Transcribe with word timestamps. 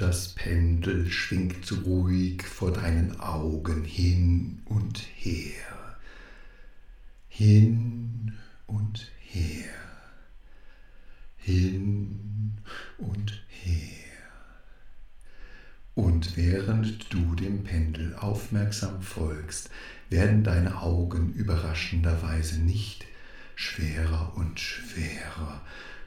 das 0.00 0.34
Pendel 0.34 1.10
schwingt 1.10 1.70
ruhig 1.84 2.42
vor 2.42 2.72
deinen 2.72 3.20
Augen 3.20 3.84
hin 3.84 4.62
und 4.64 4.98
her, 5.14 5.98
hin 7.28 8.32
und 8.66 9.10
her, 9.18 9.74
hin 11.36 12.54
und 12.98 13.44
her. 13.48 14.02
Und 15.94 16.36
während 16.36 17.12
du 17.12 17.34
dem 17.34 17.64
Pendel 17.64 18.14
aufmerksam 18.16 19.02
folgst, 19.02 19.68
werden 20.08 20.42
deine 20.42 20.80
Augen 20.80 21.32
überraschenderweise 21.34 22.60
nicht 22.60 23.04
schwerer 23.54 24.32
und 24.36 24.58
schwerer, 24.58 25.60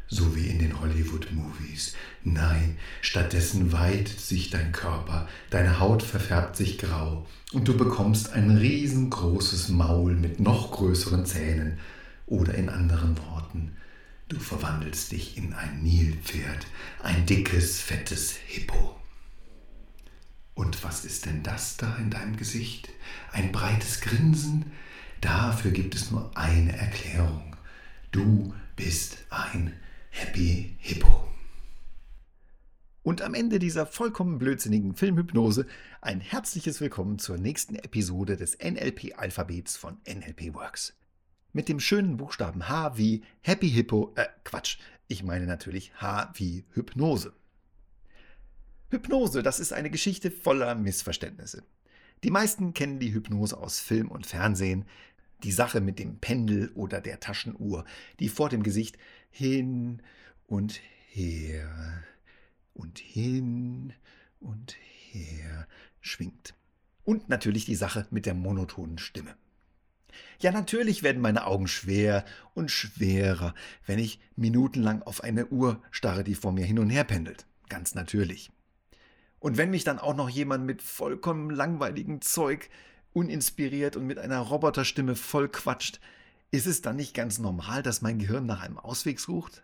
so 0.08 0.36
wie 0.36 0.48
in 0.48 0.60
den 0.60 0.80
Hollywood-Movies. 0.80 1.96
Nein, 2.24 2.78
stattdessen 3.02 3.72
weitet 3.72 4.20
sich 4.20 4.50
dein 4.50 4.72
Körper, 4.72 5.28
deine 5.50 5.80
Haut 5.80 6.04
verfärbt 6.04 6.56
sich 6.56 6.78
grau 6.78 7.26
und 7.54 7.68
du 7.68 7.78
bekommst 7.78 8.34
ein 8.34 8.52
riesengroßes 8.58 9.70
Maul 9.70 10.16
mit 10.16 10.40
noch 10.40 10.72
größeren 10.72 11.26
Zähnen. 11.26 11.80
Oder 12.28 12.56
in 12.56 12.70
anderen 12.70 13.18
Worten, 13.20 13.78
du 14.30 14.40
verwandelst 14.40 15.12
dich 15.12 15.38
in 15.38 15.54
ein 15.54 15.84
Nilpferd, 15.84 16.66
ein 17.04 17.26
dickes, 17.28 17.80
fettes 17.82 18.36
Hippo. 18.48 19.00
Und 20.56 20.84
was 20.84 21.06
ist 21.06 21.26
denn 21.26 21.44
das 21.44 21.78
da 21.78 21.96
in 21.98 22.10
deinem 22.10 22.38
Gesicht? 22.38 22.90
Ein 23.32 23.52
breites 23.52 24.02
Grinsen? 24.02 24.72
Dafür 25.22 25.72
gibt 25.72 25.96
es 25.96 26.12
nur 26.12 26.32
eine 26.36 26.76
Erklärung. 26.76 27.56
Du 28.12 28.54
bist 28.76 29.18
ein 29.30 29.74
Happy 30.18 30.78
Hippo. 30.80 31.28
Und 33.04 33.22
am 33.22 33.34
Ende 33.34 33.60
dieser 33.60 33.86
vollkommen 33.86 34.38
blödsinnigen 34.38 34.96
Filmhypnose 34.96 35.68
ein 36.00 36.22
herzliches 36.22 36.80
Willkommen 36.80 37.20
zur 37.20 37.38
nächsten 37.38 37.76
Episode 37.76 38.38
des 38.38 38.58
NLP-Alphabets 38.58 39.76
von 39.76 39.98
NLP 40.08 40.54
Works. 40.54 40.94
Mit 41.52 41.68
dem 41.68 41.82
schönen 41.82 42.16
Buchstaben 42.16 42.70
H 42.70 42.98
wie 42.98 43.26
Happy 43.42 43.70
Hippo, 43.70 44.14
äh, 44.16 44.28
Quatsch, 44.46 44.78
ich 45.10 45.22
meine 45.22 45.48
natürlich 45.48 45.94
H 45.96 46.32
wie 46.36 46.64
Hypnose. 46.70 47.34
Hypnose, 48.92 49.44
das 49.44 49.60
ist 49.60 49.74
eine 49.74 49.90
Geschichte 49.90 50.32
voller 50.32 50.76
Missverständnisse. 50.76 51.66
Die 52.24 52.32
meisten 52.32 52.74
kennen 52.74 53.00
die 53.00 53.14
Hypnose 53.14 53.58
aus 53.58 53.82
Film 53.82 54.10
und 54.10 54.26
Fernsehen, 54.26 54.86
die 55.44 55.52
Sache 55.52 55.82
mit 55.82 56.00
dem 56.00 56.20
Pendel 56.20 56.72
oder 56.76 57.02
der 57.02 57.20
Taschenuhr, 57.20 57.86
die 58.20 58.30
vor 58.30 58.50
dem 58.50 58.64
Gesicht 58.64 58.98
hin 59.30 60.02
und 60.48 60.80
her 61.10 62.04
und 62.74 63.00
hin 63.00 63.94
und 64.40 64.76
her 65.12 65.68
schwingt. 66.02 66.54
Und 67.04 67.30
natürlich 67.30 67.66
die 67.66 67.76
Sache 67.76 68.08
mit 68.10 68.26
der 68.26 68.34
monotonen 68.34 68.98
Stimme. 68.98 69.36
Ja, 70.40 70.52
natürlich 70.52 71.04
werden 71.04 71.22
meine 71.22 71.46
Augen 71.46 71.68
schwer 71.68 72.26
und 72.54 72.72
schwerer, 72.72 73.54
wenn 73.86 74.00
ich 74.00 74.20
minutenlang 74.36 75.02
auf 75.04 75.24
eine 75.24 75.48
Uhr 75.48 75.82
starre, 75.92 76.24
die 76.24 76.36
vor 76.36 76.52
mir 76.52 76.66
hin 76.66 76.80
und 76.80 76.90
her 76.90 77.04
pendelt. 77.04 77.46
Ganz 77.70 77.96
natürlich. 77.96 78.52
Und 79.40 79.58
wenn 79.58 79.70
mich 79.70 79.84
dann 79.84 80.00
auch 80.00 80.16
noch 80.16 80.30
jemand 80.30 80.66
mit 80.66 80.82
vollkommen 80.82 81.50
langweiligem 81.50 82.22
Zeug 82.22 82.70
uninspiriert 83.16 83.96
und 83.96 84.06
mit 84.06 84.20
einer 84.20 84.40
Roboterstimme 84.40 85.16
voll 85.16 85.48
quatscht, 85.50 86.00
ist 86.52 86.68
es 86.68 86.82
dann 86.82 86.98
nicht 86.98 87.14
ganz 87.14 87.40
normal, 87.40 87.82
dass 87.82 88.02
mein 88.02 88.20
Gehirn 88.20 88.46
nach 88.46 88.62
einem 88.62 88.78
Ausweg 88.78 89.20
sucht? 89.20 89.64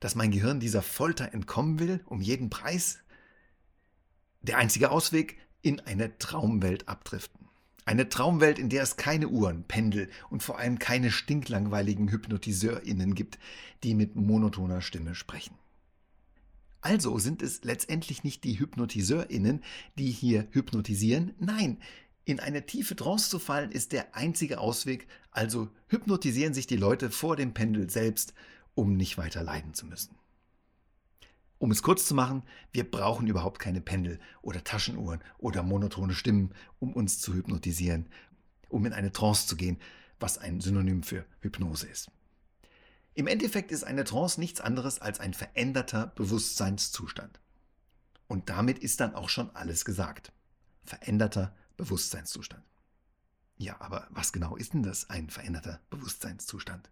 Dass 0.00 0.14
mein 0.14 0.30
Gehirn 0.30 0.60
dieser 0.60 0.82
Folter 0.82 1.32
entkommen 1.32 1.78
will, 1.78 2.00
um 2.06 2.20
jeden 2.20 2.50
Preis? 2.50 2.98
Der 4.42 4.58
einzige 4.58 4.90
Ausweg, 4.90 5.38
in 5.62 5.80
eine 5.80 6.18
Traumwelt 6.18 6.88
abdriften. 6.88 7.48
Eine 7.86 8.08
Traumwelt, 8.08 8.58
in 8.58 8.68
der 8.68 8.82
es 8.82 8.96
keine 8.96 9.28
Uhren, 9.28 9.64
Pendel 9.64 10.10
und 10.30 10.42
vor 10.42 10.58
allem 10.58 10.78
keine 10.78 11.10
stinklangweiligen 11.10 12.10
HypnotiseurInnen 12.10 13.14
gibt, 13.14 13.38
die 13.82 13.94
mit 13.94 14.16
monotoner 14.16 14.80
Stimme 14.80 15.14
sprechen. 15.14 15.56
Also 16.80 17.18
sind 17.18 17.42
es 17.42 17.64
letztendlich 17.64 18.24
nicht 18.24 18.44
die 18.44 18.58
HypnotiseurInnen, 18.58 19.62
die 19.98 20.10
hier 20.10 20.46
hypnotisieren. 20.50 21.32
Nein, 21.38 21.78
in 22.24 22.40
eine 22.40 22.64
tiefe 22.64 22.96
Trance 22.96 23.28
zu 23.28 23.38
fallen 23.38 23.70
ist 23.70 23.92
der 23.92 24.14
einzige 24.14 24.58
Ausweg, 24.58 25.08
also 25.30 25.68
hypnotisieren 25.88 26.54
sich 26.54 26.66
die 26.66 26.76
Leute 26.76 27.10
vor 27.10 27.36
dem 27.36 27.52
Pendel 27.52 27.90
selbst, 27.90 28.34
um 28.74 28.96
nicht 28.96 29.18
weiter 29.18 29.42
leiden 29.42 29.74
zu 29.74 29.86
müssen. 29.86 30.16
Um 31.58 31.70
es 31.70 31.82
kurz 31.82 32.06
zu 32.06 32.14
machen, 32.14 32.42
wir 32.72 32.90
brauchen 32.90 33.26
überhaupt 33.26 33.58
keine 33.58 33.80
Pendel 33.80 34.18
oder 34.42 34.64
Taschenuhren 34.64 35.22
oder 35.38 35.62
monotone 35.62 36.14
Stimmen, 36.14 36.54
um 36.78 36.92
uns 36.92 37.20
zu 37.20 37.34
hypnotisieren, 37.34 38.06
um 38.68 38.84
in 38.86 38.92
eine 38.92 39.12
Trance 39.12 39.46
zu 39.46 39.56
gehen, 39.56 39.78
was 40.18 40.38
ein 40.38 40.60
Synonym 40.60 41.02
für 41.02 41.24
Hypnose 41.40 41.86
ist. 41.86 42.10
Im 43.14 43.26
Endeffekt 43.26 43.70
ist 43.70 43.84
eine 43.84 44.04
Trance 44.04 44.40
nichts 44.40 44.60
anderes 44.60 45.00
als 45.00 45.20
ein 45.20 45.34
veränderter 45.34 46.08
Bewusstseinszustand. 46.16 47.40
Und 48.26 48.48
damit 48.50 48.78
ist 48.78 49.00
dann 49.00 49.14
auch 49.14 49.28
schon 49.28 49.54
alles 49.54 49.84
gesagt. 49.84 50.32
Veränderter 50.84 51.54
Bewusstseinszustand. 51.76 52.64
Ja, 53.56 53.80
aber 53.80 54.08
was 54.10 54.32
genau 54.32 54.56
ist 54.56 54.74
denn 54.74 54.82
das, 54.82 55.10
ein 55.10 55.30
veränderter 55.30 55.80
Bewusstseinszustand? 55.90 56.90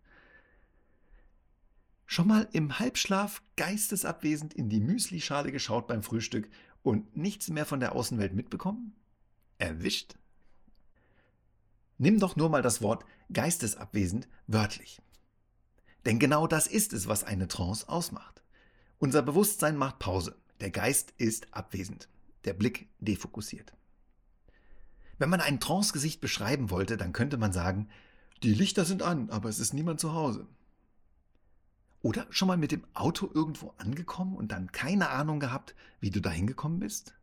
Schon 2.07 2.29
mal 2.29 2.49
im 2.53 2.79
Halbschlaf 2.79 3.43
geistesabwesend 3.57 4.55
in 4.55 4.69
die 4.69 4.81
Müslischale 4.81 5.51
geschaut 5.51 5.87
beim 5.87 6.03
Frühstück 6.03 6.51
und 6.83 7.17
nichts 7.17 7.49
mehr 7.49 7.65
von 7.65 7.81
der 7.81 7.95
Außenwelt 7.95 8.35
mitbekommen? 8.35 8.95
Erwischt? 9.59 10.15
Nimm 11.99 12.19
doch 12.19 12.37
nur 12.37 12.51
mal 12.51 12.63
das 12.63 12.83
Wort 12.83 13.05
geistesabwesend 13.33 14.29
wörtlich. 14.47 15.01
Denn 16.05 16.19
genau 16.19 16.47
das 16.47 16.67
ist 16.67 16.93
es, 16.93 17.07
was 17.07 17.25
eine 17.25 17.49
Trance 17.49 17.89
ausmacht. 17.89 18.43
Unser 18.99 19.23
Bewusstsein 19.23 19.77
macht 19.77 19.99
Pause. 19.99 20.37
Der 20.61 20.71
Geist 20.71 21.15
ist 21.17 21.55
abwesend. 21.55 22.09
Der 22.45 22.55
Blick 22.55 22.89
defokussiert. 22.99 23.73
Wenn 25.23 25.31
man 25.31 25.41
ein 25.41 25.61
Trance-Gesicht 25.61 26.21
beschreiben 26.21 26.71
wollte, 26.71 26.97
dann 26.97 27.13
könnte 27.13 27.37
man 27.37 27.53
sagen, 27.53 27.89
die 28.43 28.53
Lichter 28.53 28.85
sind 28.85 29.05
an, 29.05 29.31
aber 29.31 29.49
es 29.49 29.61
ist 29.61 29.73
niemand 29.73 30.01
zu 30.01 30.15
Hause. 30.15 30.49
Oder 32.01 32.27
schon 32.31 32.49
mal 32.49 32.57
mit 32.57 32.73
dem 32.73 32.85
Auto 32.93 33.31
irgendwo 33.33 33.73
angekommen 33.79 34.35
und 34.35 34.51
dann 34.51 34.73
keine 34.73 35.11
Ahnung 35.11 35.39
gehabt, 35.39 35.77
wie 36.01 36.11
du 36.11 36.19
dahin 36.19 36.49
gekommen 36.49 36.81
bist? 36.81 37.15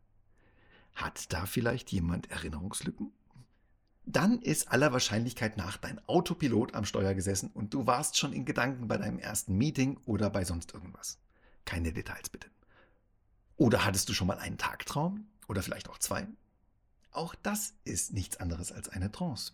Hat 0.96 1.34
da 1.34 1.46
vielleicht 1.46 1.92
jemand 1.92 2.32
Erinnerungslücken? 2.32 3.12
dann 4.06 4.42
ist 4.42 4.72
aller 4.72 4.94
Wahrscheinlichkeit 4.94 5.58
nach 5.58 5.76
dein 5.76 6.00
Autopilot 6.08 6.76
am 6.76 6.86
Steuer 6.86 7.14
gesessen 7.14 7.52
und 7.54 7.74
du 7.74 7.86
warst 7.86 8.18
schon 8.18 8.32
in 8.32 8.46
Gedanken 8.46 8.88
bei 8.88 8.96
deinem 8.96 9.20
ersten 9.20 9.58
Meeting 9.58 10.00
oder 10.06 10.30
bei 10.30 10.46
sonst 10.46 10.74
irgendwas. 10.74 11.20
Keine 11.66 11.92
Details 11.92 12.30
bitte. 12.30 12.48
Oder 13.58 13.84
hattest 13.84 14.08
du 14.08 14.14
schon 14.14 14.28
mal 14.28 14.40
einen 14.40 14.58
Tagtraum 14.58 15.28
oder 15.50 15.62
vielleicht 15.62 15.90
auch 15.90 15.98
zwei? 15.98 16.28
Auch 17.12 17.36
das 17.36 17.74
ist 17.84 18.14
nichts 18.14 18.38
anderes 18.38 18.72
als 18.72 18.90
eine 18.90 19.12
Trance. 19.12 19.54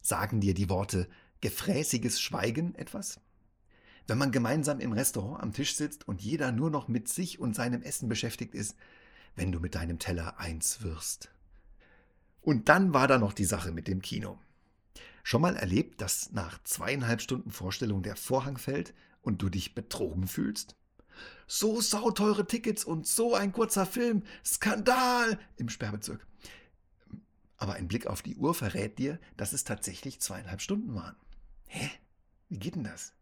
Sagen 0.00 0.40
dir 0.40 0.54
die 0.54 0.68
Worte 0.68 1.08
gefräßiges 1.40 2.20
Schweigen 2.20 2.74
etwas? 2.74 3.20
Wenn 4.06 4.18
man 4.18 4.32
gemeinsam 4.32 4.80
im 4.80 4.92
Restaurant 4.92 5.42
am 5.42 5.52
Tisch 5.52 5.76
sitzt 5.76 6.08
und 6.08 6.22
jeder 6.22 6.50
nur 6.50 6.70
noch 6.70 6.88
mit 6.88 7.08
sich 7.08 7.38
und 7.38 7.54
seinem 7.54 7.82
Essen 7.82 8.08
beschäftigt 8.08 8.54
ist, 8.54 8.76
wenn 9.36 9.52
du 9.52 9.60
mit 9.60 9.74
deinem 9.74 9.98
Teller 9.98 10.38
eins 10.38 10.82
wirst, 10.82 11.30
und 12.40 12.70
dann 12.70 12.94
war 12.94 13.06
da 13.08 13.18
noch 13.18 13.34
die 13.34 13.44
Sache 13.44 13.72
mit 13.72 13.88
dem 13.88 14.00
Kino. 14.00 14.38
Schon 15.22 15.42
mal 15.42 15.56
erlebt, 15.56 16.00
dass 16.00 16.32
nach 16.32 16.62
zweieinhalb 16.64 17.20
Stunden 17.20 17.50
Vorstellung 17.50 18.02
der 18.02 18.16
Vorhang 18.16 18.56
fällt 18.56 18.94
und 19.20 19.42
du 19.42 19.50
dich 19.50 19.74
betrogen 19.74 20.26
fühlst? 20.26 20.74
So 21.46 21.80
sauteure 21.82 22.46
Tickets 22.46 22.84
und 22.84 23.06
so 23.06 23.34
ein 23.34 23.52
kurzer 23.52 23.84
Film. 23.84 24.22
Skandal 24.44 25.38
im 25.56 25.68
Sperrbezirk. 25.68 26.26
Aber 27.58 27.74
ein 27.74 27.88
Blick 27.88 28.06
auf 28.06 28.22
die 28.22 28.36
Uhr 28.36 28.54
verrät 28.54 28.98
dir, 28.98 29.20
dass 29.36 29.52
es 29.52 29.64
tatsächlich 29.64 30.20
zweieinhalb 30.20 30.62
Stunden 30.62 30.94
waren. 30.94 31.16
Hä? 31.66 31.90
Wie 32.48 32.58
geht 32.58 32.76
denn 32.76 32.84
das? 32.84 33.12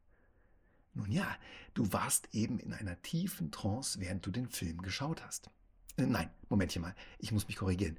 Nun 0.94 1.10
ja, 1.10 1.36
du 1.74 1.92
warst 1.92 2.28
eben 2.32 2.58
in 2.58 2.72
einer 2.72 3.00
tiefen 3.02 3.50
Trance, 3.50 3.98
während 4.00 4.24
du 4.24 4.30
den 4.30 4.48
Film 4.48 4.82
geschaut 4.82 5.22
hast. 5.24 5.50
Äh, 5.96 6.06
nein, 6.06 6.30
Momentchen 6.48 6.82
mal, 6.82 6.94
ich 7.18 7.32
muss 7.32 7.48
mich 7.48 7.56
korrigieren. 7.56 7.98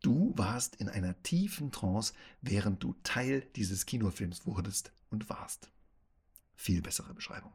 Du 0.00 0.32
warst 0.36 0.76
in 0.76 0.88
einer 0.88 1.20
tiefen 1.22 1.72
Trance, 1.72 2.14
während 2.40 2.82
du 2.82 2.94
Teil 3.02 3.46
dieses 3.56 3.86
Kinofilms 3.86 4.46
wurdest 4.46 4.92
und 5.10 5.28
warst. 5.28 5.70
Viel 6.54 6.82
bessere 6.82 7.14
Beschreibung. 7.14 7.52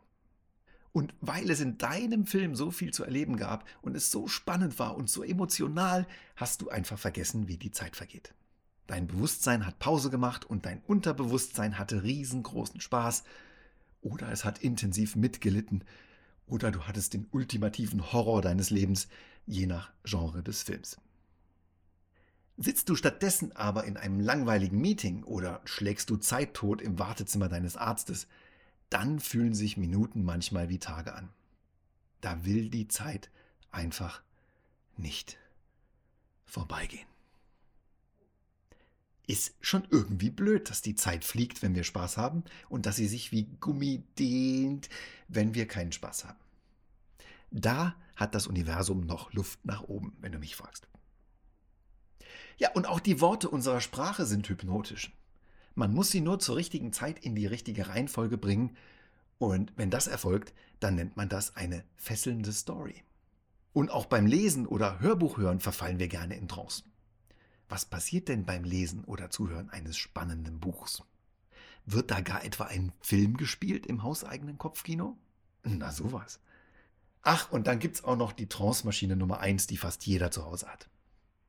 Und 0.91 1.13
weil 1.21 1.49
es 1.49 1.59
in 1.59 1.77
deinem 1.77 2.25
Film 2.25 2.55
so 2.55 2.71
viel 2.71 2.91
zu 2.91 3.03
erleben 3.03 3.37
gab 3.37 3.65
und 3.81 3.95
es 3.95 4.11
so 4.11 4.27
spannend 4.27 4.79
war 4.79 4.97
und 4.97 5.09
so 5.09 5.23
emotional, 5.23 6.07
hast 6.35 6.61
du 6.61 6.69
einfach 6.69 6.97
vergessen, 6.97 7.47
wie 7.47 7.57
die 7.57 7.71
Zeit 7.71 7.95
vergeht. 7.95 8.33
Dein 8.87 9.05
Bewusstsein 9.05 9.67
hat 9.67 9.77
Pause 9.77 10.09
gemacht 10.09 10.45
und 10.45 10.65
dein 10.65 10.81
Unterbewusstsein 10.81 11.77
hatte 11.77 12.01
riesengroßen 12.01 12.81
Spaß 12.81 13.23
oder 14.01 14.31
es 14.31 14.45
hat 14.45 14.59
intensiv 14.59 15.15
mitgelitten 15.15 15.83
oder 16.47 16.71
du 16.71 16.81
hattest 16.87 17.13
den 17.13 17.27
ultimativen 17.31 18.11
Horror 18.11 18.41
deines 18.41 18.71
Lebens, 18.71 19.07
je 19.45 19.67
nach 19.67 19.91
Genre 20.03 20.41
des 20.41 20.63
Films. 20.63 20.97
Sitzt 22.57 22.89
du 22.89 22.95
stattdessen 22.95 23.55
aber 23.55 23.85
in 23.85 23.95
einem 23.95 24.19
langweiligen 24.19 24.81
Meeting 24.81 25.23
oder 25.23 25.61
schlägst 25.65 26.09
du 26.09 26.17
Zeit 26.17 26.55
tot 26.55 26.81
im 26.81 26.99
Wartezimmer 26.99 27.47
deines 27.47 27.77
Arztes, 27.77 28.27
dann 28.89 29.19
fühlen 29.19 29.53
sich 29.53 29.77
Minuten 29.77 30.23
manchmal 30.23 30.69
wie 30.69 30.79
Tage 30.79 31.13
an. 31.13 31.29
Da 32.21 32.45
will 32.45 32.69
die 32.69 32.87
Zeit 32.87 33.29
einfach 33.71 34.21
nicht 34.97 35.37
vorbeigehen. 36.45 37.07
Ist 39.27 39.53
schon 39.61 39.87
irgendwie 39.91 40.31
blöd, 40.31 40.69
dass 40.69 40.81
die 40.81 40.95
Zeit 40.95 41.23
fliegt, 41.23 41.61
wenn 41.61 41.75
wir 41.75 41.83
Spaß 41.83 42.17
haben 42.17 42.43
und 42.67 42.87
dass 42.87 42.95
sie 42.95 43.07
sich 43.07 43.31
wie 43.31 43.43
Gummi 43.59 44.03
dehnt, 44.17 44.89
wenn 45.27 45.53
wir 45.53 45.67
keinen 45.67 45.91
Spaß 45.91 46.25
haben. 46.25 46.39
Da 47.51 47.95
hat 48.15 48.33
das 48.33 48.47
Universum 48.47 49.01
noch 49.01 49.31
Luft 49.33 49.63
nach 49.65 49.83
oben, 49.83 50.17
wenn 50.19 50.31
du 50.31 50.39
mich 50.39 50.55
fragst. 50.55 50.87
Ja, 52.57 52.71
und 52.73 52.87
auch 52.87 52.99
die 52.99 53.21
Worte 53.21 53.49
unserer 53.49 53.81
Sprache 53.81 54.25
sind 54.25 54.49
hypnotisch. 54.49 55.11
Man 55.79 55.93
muss 55.93 56.11
sie 56.11 56.19
nur 56.19 56.39
zur 56.39 56.57
richtigen 56.57 56.91
Zeit 56.91 57.19
in 57.19 57.35
die 57.35 57.45
richtige 57.45 57.87
Reihenfolge 57.87 58.37
bringen 58.37 58.75
und 59.37 59.71
wenn 59.77 59.89
das 59.89 60.07
erfolgt, 60.07 60.53
dann 60.81 60.95
nennt 60.95 61.15
man 61.15 61.29
das 61.29 61.55
eine 61.55 61.85
fesselnde 61.95 62.51
Story. 62.51 63.01
Und 63.71 63.89
auch 63.89 64.05
beim 64.05 64.25
Lesen 64.25 64.67
oder 64.67 64.99
Hörbuchhören 64.99 65.61
verfallen 65.61 65.97
wir 65.97 66.09
gerne 66.09 66.35
in 66.35 66.49
Trance. 66.49 66.83
Was 67.69 67.85
passiert 67.85 68.27
denn 68.27 68.43
beim 68.43 68.65
Lesen 68.65 69.05
oder 69.05 69.29
Zuhören 69.29 69.69
eines 69.69 69.97
spannenden 69.97 70.59
Buchs? 70.59 71.01
Wird 71.85 72.11
da 72.11 72.19
gar 72.19 72.43
etwa 72.43 72.65
ein 72.65 72.91
Film 72.99 73.37
gespielt 73.37 73.85
im 73.85 74.03
hauseigenen 74.03 74.57
Kopfkino? 74.57 75.17
Na 75.63 75.93
sowas. 75.93 76.41
Ach, 77.21 77.53
und 77.53 77.67
dann 77.67 77.79
gibt's 77.79 78.03
auch 78.03 78.17
noch 78.17 78.33
die 78.33 78.49
Trance-Maschine 78.49 79.15
Nummer 79.15 79.39
1, 79.39 79.67
die 79.67 79.77
fast 79.77 80.05
jeder 80.05 80.29
zu 80.29 80.43
Hause 80.43 80.67
hat. 80.67 80.89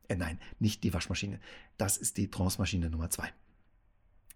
Äh, 0.06 0.14
nein, 0.14 0.38
nicht 0.60 0.84
die 0.84 0.94
Waschmaschine. 0.94 1.40
Das 1.78 1.96
ist 1.96 2.16
die 2.16 2.30
Trance-Maschine 2.30 2.90
Nummer 2.90 3.10
2 3.10 3.32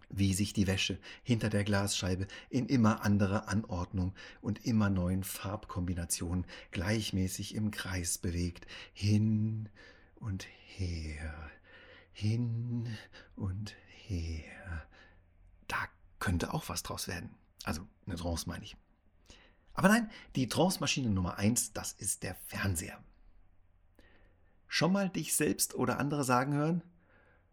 wie 0.09 0.33
sich 0.33 0.53
die 0.53 0.67
Wäsche 0.67 0.99
hinter 1.23 1.49
der 1.49 1.63
Glasscheibe 1.63 2.27
in 2.49 2.67
immer 2.67 3.03
anderer 3.03 3.47
Anordnung 3.47 4.13
und 4.41 4.65
immer 4.65 4.89
neuen 4.89 5.23
Farbkombinationen 5.23 6.45
gleichmäßig 6.71 7.55
im 7.55 7.71
Kreis 7.71 8.17
bewegt, 8.17 8.67
hin 8.93 9.69
und 10.15 10.47
her, 10.77 11.51
hin 12.11 12.97
und 13.35 13.75
her. 14.07 14.87
Da 15.67 15.77
könnte 16.19 16.53
auch 16.53 16.69
was 16.69 16.83
draus 16.83 17.07
werden. 17.07 17.29
Also 17.63 17.81
eine 18.05 18.15
Trance 18.15 18.47
meine 18.47 18.63
ich. 18.63 18.77
Aber 19.73 19.89
nein, 19.89 20.09
die 20.35 20.47
Trance-Maschine 20.47 21.09
Nummer 21.09 21.37
1, 21.37 21.73
das 21.73 21.91
ist 21.91 22.23
der 22.23 22.35
Fernseher. 22.35 23.03
Schon 24.67 24.93
mal 24.93 25.09
dich 25.09 25.35
selbst 25.35 25.75
oder 25.75 25.99
andere 25.99 26.23
sagen 26.23 26.53
hören? 26.53 26.81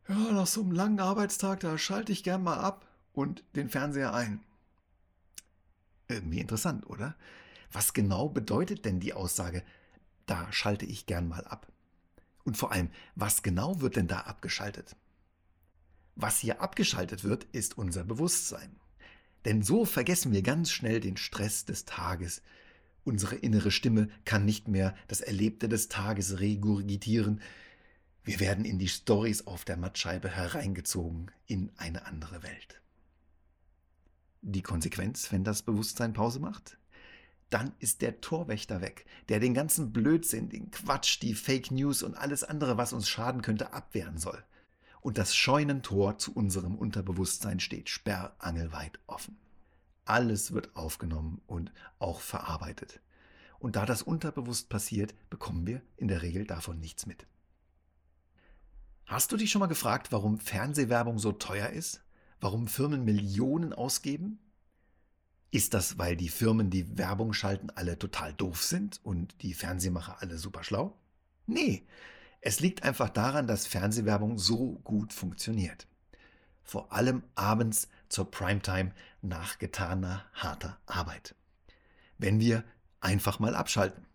Ja, 0.08 0.14
nach 0.14 0.46
so 0.46 0.62
einem 0.62 0.72
langen 0.72 1.00
Arbeitstag, 1.00 1.60
da 1.60 1.78
schalte 1.78 2.12
ich 2.12 2.24
gern 2.24 2.42
mal 2.42 2.58
ab 2.58 2.86
und 3.12 3.44
den 3.54 3.68
Fernseher 3.68 4.14
ein. 4.14 4.40
Irgendwie 6.08 6.40
interessant, 6.40 6.86
oder? 6.88 7.16
Was 7.70 7.92
genau 7.92 8.28
bedeutet 8.28 8.84
denn 8.84 9.00
die 9.00 9.14
Aussage, 9.14 9.62
da 10.26 10.52
schalte 10.52 10.84
ich 10.86 11.06
gern 11.06 11.28
mal 11.28 11.44
ab? 11.46 11.72
Und 12.44 12.56
vor 12.56 12.72
allem, 12.72 12.90
was 13.14 13.42
genau 13.42 13.80
wird 13.80 13.96
denn 13.96 14.08
da 14.08 14.20
abgeschaltet? 14.20 14.96
Was 16.14 16.38
hier 16.38 16.60
abgeschaltet 16.60 17.24
wird, 17.24 17.44
ist 17.52 17.78
unser 17.78 18.04
Bewusstsein. 18.04 18.76
Denn 19.44 19.62
so 19.62 19.84
vergessen 19.84 20.32
wir 20.32 20.42
ganz 20.42 20.70
schnell 20.70 21.00
den 21.00 21.16
Stress 21.16 21.64
des 21.64 21.84
Tages. 21.84 22.42
Unsere 23.04 23.36
innere 23.36 23.70
Stimme 23.70 24.08
kann 24.24 24.44
nicht 24.44 24.68
mehr 24.68 24.94
das 25.08 25.20
Erlebte 25.20 25.68
des 25.68 25.88
Tages 25.88 26.40
regurgitieren, 26.40 27.40
wir 28.24 28.38
werden 28.38 28.64
in 28.64 28.78
die 28.78 28.88
Stories 28.88 29.46
auf 29.46 29.64
der 29.64 29.76
Mattscheibe 29.76 30.28
hereingezogen 30.28 31.30
in 31.46 31.72
eine 31.76 32.06
andere 32.06 32.42
Welt. 32.42 32.80
Die 34.42 34.62
Konsequenz, 34.62 35.32
wenn 35.32 35.44
das 35.44 35.62
Bewusstsein 35.62 36.12
Pause 36.12 36.38
macht? 36.38 36.78
Dann 37.50 37.72
ist 37.80 38.00
der 38.00 38.20
Torwächter 38.20 38.80
weg, 38.80 39.06
der 39.28 39.40
den 39.40 39.54
ganzen 39.54 39.92
Blödsinn, 39.92 40.48
den 40.48 40.70
Quatsch, 40.70 41.20
die 41.20 41.34
Fake 41.34 41.70
News 41.70 42.02
und 42.02 42.14
alles 42.14 42.44
andere, 42.44 42.76
was 42.76 42.92
uns 42.92 43.08
schaden 43.08 43.42
könnte, 43.42 43.72
abwehren 43.72 44.18
soll. 44.18 44.42
Und 45.00 45.18
das 45.18 45.34
Scheunentor 45.34 46.18
zu 46.18 46.32
unserem 46.32 46.76
Unterbewusstsein 46.76 47.60
steht 47.60 47.88
sperrangelweit 47.88 49.00
offen. 49.06 49.36
Alles 50.04 50.52
wird 50.52 50.74
aufgenommen 50.76 51.40
und 51.46 51.72
auch 51.98 52.20
verarbeitet. 52.20 53.00
Und 53.58 53.76
da 53.76 53.84
das 53.84 54.02
unterbewusst 54.02 54.68
passiert, 54.68 55.14
bekommen 55.28 55.66
wir 55.66 55.82
in 55.96 56.08
der 56.08 56.22
Regel 56.22 56.46
davon 56.46 56.80
nichts 56.80 57.06
mit. 57.06 57.26
Hast 59.12 59.30
du 59.30 59.36
dich 59.36 59.50
schon 59.50 59.60
mal 59.60 59.66
gefragt, 59.66 60.10
warum 60.10 60.38
Fernsehwerbung 60.40 61.18
so 61.18 61.32
teuer 61.32 61.68
ist? 61.68 62.00
Warum 62.40 62.66
Firmen 62.66 63.04
Millionen 63.04 63.74
ausgeben? 63.74 64.38
Ist 65.50 65.74
das, 65.74 65.98
weil 65.98 66.16
die 66.16 66.30
Firmen, 66.30 66.70
die 66.70 66.96
Werbung 66.96 67.34
schalten, 67.34 67.68
alle 67.74 67.98
total 67.98 68.32
doof 68.32 68.62
sind 68.62 69.00
und 69.04 69.42
die 69.42 69.52
Fernsehmacher 69.52 70.22
alle 70.22 70.38
super 70.38 70.64
schlau? 70.64 70.98
Nee, 71.46 71.86
es 72.40 72.60
liegt 72.60 72.84
einfach 72.84 73.10
daran, 73.10 73.46
dass 73.46 73.66
Fernsehwerbung 73.66 74.38
so 74.38 74.80
gut 74.82 75.12
funktioniert. 75.12 75.86
Vor 76.62 76.90
allem 76.90 77.22
abends 77.34 77.88
zur 78.08 78.30
Primetime 78.30 78.92
nach 79.20 79.58
getaner 79.58 80.24
harter 80.32 80.80
Arbeit. 80.86 81.34
Wenn 82.16 82.40
wir 82.40 82.64
einfach 83.02 83.40
mal 83.40 83.54
abschalten. 83.54 84.06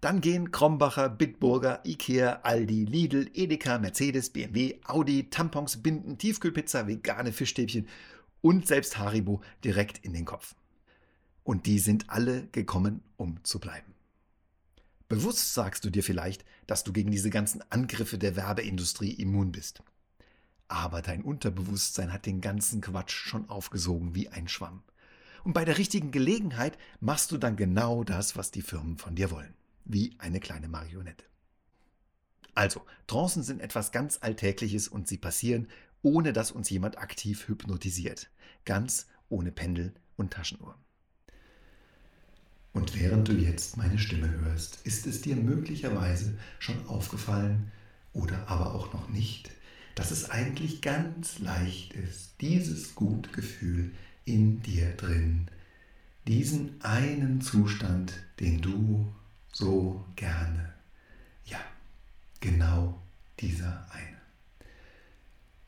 Dann 0.00 0.20
gehen 0.20 0.50
Krombacher, 0.50 1.08
Bitburger, 1.08 1.80
Ikea, 1.84 2.40
Aldi, 2.42 2.84
Lidl, 2.84 3.30
Edeka, 3.34 3.78
Mercedes, 3.78 4.30
BMW, 4.30 4.80
Audi, 4.84 5.30
Tampons, 5.30 5.82
Binden, 5.82 6.18
Tiefkühlpizza, 6.18 6.86
vegane 6.86 7.32
Fischstäbchen 7.32 7.88
und 8.40 8.66
selbst 8.66 8.98
Haribo 8.98 9.40
direkt 9.62 10.04
in 10.04 10.12
den 10.12 10.24
Kopf. 10.24 10.54
Und 11.42 11.66
die 11.66 11.78
sind 11.78 12.10
alle 12.10 12.46
gekommen, 12.48 13.02
um 13.16 13.42
zu 13.44 13.58
bleiben. 13.58 13.94
Bewusst 15.08 15.54
sagst 15.54 15.84
du 15.84 15.90
dir 15.90 16.02
vielleicht, 16.02 16.44
dass 16.66 16.82
du 16.82 16.92
gegen 16.92 17.10
diese 17.10 17.30
ganzen 17.30 17.62
Angriffe 17.70 18.18
der 18.18 18.36
Werbeindustrie 18.36 19.12
immun 19.12 19.52
bist. 19.52 19.82
Aber 20.66 21.02
dein 21.02 21.22
Unterbewusstsein 21.22 22.12
hat 22.12 22.26
den 22.26 22.40
ganzen 22.40 22.80
Quatsch 22.80 23.12
schon 23.12 23.48
aufgesogen 23.50 24.14
wie 24.14 24.30
ein 24.30 24.48
Schwamm. 24.48 24.82
Und 25.44 25.52
bei 25.52 25.66
der 25.66 25.76
richtigen 25.76 26.10
Gelegenheit 26.10 26.78
machst 27.00 27.30
du 27.30 27.36
dann 27.36 27.56
genau 27.56 28.02
das, 28.02 28.34
was 28.34 28.50
die 28.50 28.62
Firmen 28.62 28.96
von 28.96 29.14
dir 29.14 29.30
wollen 29.30 29.54
wie 29.84 30.14
eine 30.18 30.40
kleine 30.40 30.68
Marionette. 30.68 31.24
Also, 32.54 32.82
Trancen 33.06 33.42
sind 33.42 33.60
etwas 33.60 33.92
ganz 33.92 34.18
Alltägliches 34.20 34.88
und 34.88 35.08
sie 35.08 35.18
passieren, 35.18 35.68
ohne 36.02 36.32
dass 36.32 36.52
uns 36.52 36.70
jemand 36.70 36.98
aktiv 36.98 37.48
hypnotisiert. 37.48 38.30
Ganz 38.64 39.08
ohne 39.28 39.50
Pendel 39.50 39.92
und 40.16 40.32
Taschenuhr. 40.32 40.76
Und 42.72 42.98
während 42.98 43.28
du 43.28 43.32
jetzt 43.32 43.76
meine 43.76 43.98
Stimme 43.98 44.28
hörst, 44.28 44.80
ist 44.84 45.06
es 45.06 45.22
dir 45.22 45.36
möglicherweise 45.36 46.36
schon 46.58 46.86
aufgefallen 46.86 47.70
oder 48.12 48.48
aber 48.48 48.74
auch 48.74 48.92
noch 48.92 49.08
nicht, 49.08 49.50
dass 49.94 50.10
es 50.10 50.30
eigentlich 50.30 50.82
ganz 50.82 51.38
leicht 51.38 51.94
ist, 51.94 52.34
dieses 52.40 52.94
Gutgefühl 52.94 53.92
in 54.24 54.60
dir 54.62 54.90
drin, 54.96 55.46
diesen 56.26 56.80
einen 56.82 57.40
Zustand, 57.40 58.12
den 58.40 58.60
du 58.60 59.12
so 59.54 60.04
gerne. 60.16 60.74
Ja, 61.46 61.60
genau 62.40 63.00
dieser 63.40 63.86
eine. 63.92 64.18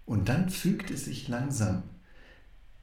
Und 0.05 0.29
dann 0.29 0.51
fügt 0.51 0.91
es 0.91 1.07
sich 1.07 1.29
langsam. 1.29 1.85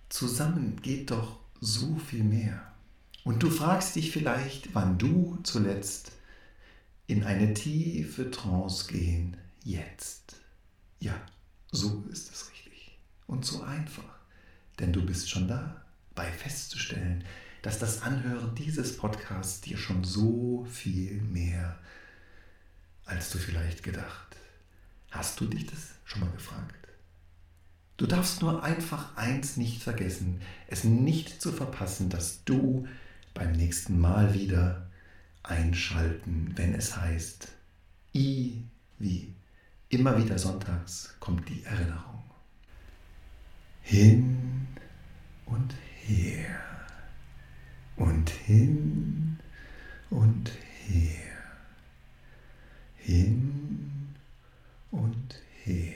Zusammen 0.10 0.82
geht 0.82 1.12
doch 1.12 1.40
so 1.60 1.96
viel 1.98 2.24
mehr. 2.24 2.74
Und 3.24 3.44
du 3.44 3.50
fragst 3.50 3.96
dich 3.96 4.12
vielleicht, 4.12 4.76
wann 4.76 4.98
du 4.98 5.40
zuletzt 5.44 6.14
in 7.08 7.24
eine 7.24 7.54
tiefe 7.54 8.32
Trance 8.32 8.88
gehen, 8.88 9.38
jetzt. 9.64 10.36
Ja, 11.00 11.16
so 11.72 12.04
ist 12.12 12.32
es 12.32 12.52
richtig. 12.52 12.98
Und 13.28 13.46
so 13.46 13.64
einfach. 13.64 14.04
Denn 14.80 14.92
du 14.92 15.06
bist 15.06 15.30
schon 15.30 15.48
da, 15.48 15.86
bei 16.16 16.32
festzustellen, 16.32 17.24
dass 17.64 17.80
das 17.80 18.02
Anhören 18.02 18.54
dieses 18.56 18.98
Podcasts 18.98 19.62
dir 19.62 19.78
schon 19.78 20.04
so 20.04 20.68
viel 20.70 21.22
mehr, 21.22 21.80
als 23.06 23.32
du 23.32 23.38
vielleicht 23.38 23.84
gedacht. 23.84 24.36
Hast 25.12 25.40
du 25.40 25.46
dich 25.46 25.66
das 25.66 25.80
schon 26.04 26.22
mal 26.22 26.32
gefragt? 26.32 26.90
Du 27.96 28.06
darfst 28.06 28.42
nur 28.42 28.64
einfach 28.64 29.16
eins 29.16 29.56
nicht 29.56 29.82
vergessen, 29.82 30.42
es 30.68 30.84
nicht 30.84 31.42
zu 31.42 31.54
verpassen, 31.54 32.10
dass 32.10 32.44
du 32.44 32.86
beim 33.34 33.54
nächsten 33.54 33.98
Mal 33.98 34.34
wieder 34.34 34.90
einschalten, 35.42 36.52
wenn 36.56 36.76
es 36.76 36.98
heißt, 36.98 37.48
I 38.14 38.62
wie 39.00 39.34
immer 39.88 40.22
wieder 40.22 40.38
sonntags 40.38 41.16
kommt 41.22 41.48
die 41.48 41.64
Erinnerung. 41.64 42.24
Hin 43.82 44.68
und 45.46 45.74
her 46.02 46.73
und 47.98 48.30
hin 48.30 49.38
und 50.10 50.52
her, 50.88 51.32
hin 52.98 54.16
und 54.92 55.42
her. 55.64 55.93